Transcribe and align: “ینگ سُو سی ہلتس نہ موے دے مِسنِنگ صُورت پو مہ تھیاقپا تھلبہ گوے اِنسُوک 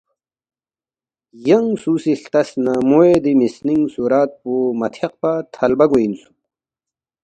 “ینگ 1.47 1.69
سُو 1.81 1.93
سی 2.01 2.11
ہلتس 2.19 2.49
نہ 2.63 2.73
موے 2.89 3.11
دے 3.23 3.31
مِسنِنگ 3.39 3.85
صُورت 3.93 4.31
پو 4.41 4.51
مہ 4.79 4.87
تھیاقپا 4.93 5.31
تھلبہ 5.53 5.85
گوے 5.89 6.03
اِنسُوک 6.05 6.35